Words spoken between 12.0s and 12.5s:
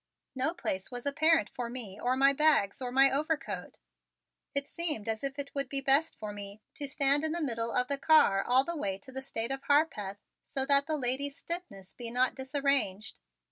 not